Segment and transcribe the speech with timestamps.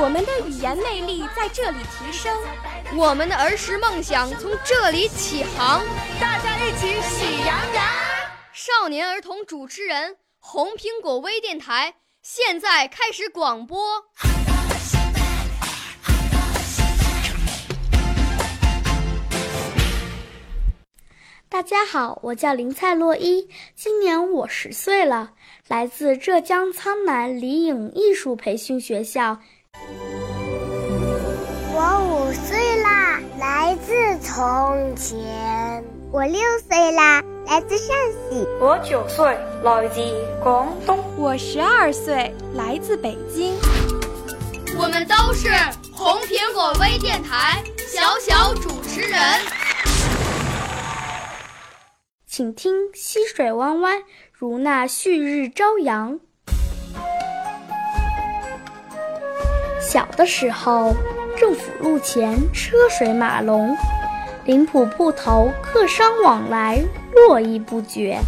[0.00, 2.32] 我们的语言魅力在这里提升，
[2.96, 5.84] 我们的儿时梦想从这里起航。
[6.20, 7.84] 大家一起喜羊羊。
[8.52, 11.96] 少年儿童主持人，红苹果微电台。
[12.22, 14.04] 现在开始广播。
[21.48, 25.32] 大家好，我叫林蔡洛伊，今年我十岁了，
[25.66, 29.40] 来自浙江苍南李颖艺术培训学校。
[31.74, 35.84] 我五岁啦，来自从前。
[36.10, 37.94] 我六岁啦，来自陕
[38.30, 38.46] 西。
[38.60, 40.00] 我九岁，来自
[40.42, 40.98] 广东。
[41.16, 43.54] 我十二岁，来自北京。
[44.78, 45.48] 我们都是
[45.92, 49.20] 红苹果微电台小小主持人。
[52.26, 56.14] 请听《溪水弯弯，如那旭日朝阳》。
[59.90, 60.94] 小的时候，
[61.34, 63.74] 政府路前车水马龙。
[64.44, 66.78] 林浦铺头客商往来
[67.14, 68.18] 络绎不绝。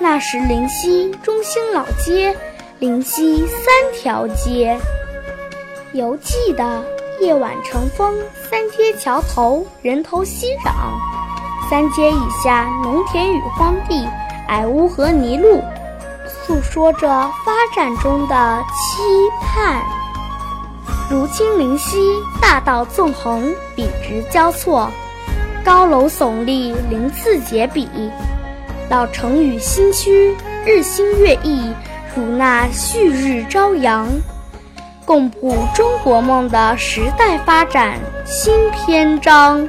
[0.00, 2.34] 那时灵溪中心老街，
[2.78, 4.78] 灵溪三条街。
[5.92, 6.82] 犹记得
[7.20, 8.16] 夜晚乘风，
[8.48, 10.72] 三街桥头人头熙攘，
[11.68, 14.08] 三街以下农田与荒地，
[14.48, 15.62] 矮屋和泥路，
[16.26, 17.06] 诉说着
[17.44, 19.02] 发展中的期
[19.42, 19.82] 盼。
[21.14, 21.96] 如青灵溪
[22.42, 24.90] 大道纵横，笔直交错。
[25.64, 27.86] 高楼耸立，鳞次栉比；
[28.90, 30.34] 老城与新区
[30.66, 31.72] 日新月异，
[32.16, 34.08] 如那旭日朝阳，
[35.04, 39.68] 共谱中国梦的时代发展新篇章。